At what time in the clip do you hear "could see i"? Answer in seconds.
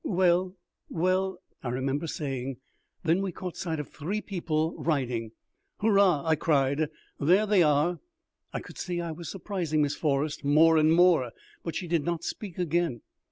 8.61-9.11